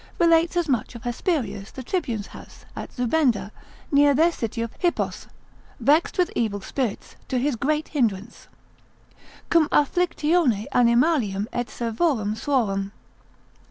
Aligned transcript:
relates 0.17 0.57
as 0.57 0.67
much 0.67 0.95
of 0.95 1.03
Hesperius 1.03 1.69
the 1.69 1.83
Tribune's 1.83 2.25
house, 2.25 2.65
at 2.75 2.91
Zubeda, 2.91 3.51
near 3.91 4.15
their 4.15 4.31
city 4.31 4.63
of 4.63 4.73
Hippos, 4.79 5.27
vexed 5.79 6.17
with 6.17 6.31
evil 6.35 6.59
spirits, 6.59 7.17
to 7.27 7.37
his 7.37 7.55
great 7.55 7.89
hindrance, 7.89 8.47
Cum 9.51 9.69
afflictione 9.69 10.65
animalium 10.73 11.45
et 11.53 11.67
servorum 11.69 12.33
suorum. 12.35 12.91